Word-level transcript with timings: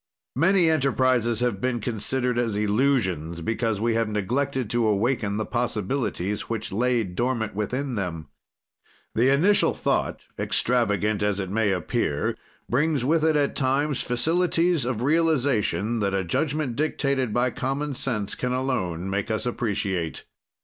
Many 0.35 0.67
enterprises 0.67 1.41
have 1.41 1.61
been 1.61 1.79
considered 1.79 2.39
as 2.39 2.55
illusions 2.55 3.41
because 3.41 3.79
we 3.79 3.93
have 3.93 4.09
neglected 4.09 4.67
to 4.71 4.87
awaken 4.87 5.37
the 5.37 5.45
possibilities 5.45 6.49
which 6.49 6.71
lay 6.71 7.03
dormant 7.03 7.53
within 7.53 7.93
them. 7.93 8.25
The 9.13 9.31
initial 9.31 9.75
thought, 9.75 10.21
extravagant 10.39 11.21
as 11.21 11.39
it 11.39 11.51
may 11.51 11.69
appear, 11.71 12.35
brings 12.67 13.05
with 13.05 13.23
it, 13.23 13.35
at 13.35 13.55
times, 13.55 14.01
facilities 14.01 14.85
of 14.85 15.03
realization 15.03 15.99
that 15.99 16.15
a 16.15 16.23
judgment 16.23 16.75
dictated 16.75 17.31
by 17.31 17.51
common 17.51 17.93
sense 17.93 18.33
can 18.33 18.53
alone 18.53 19.07
make 19.07 19.29
us 19.29 19.45
appreciate. 19.45 20.23